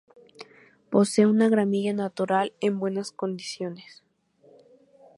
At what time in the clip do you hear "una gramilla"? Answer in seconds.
1.27-1.93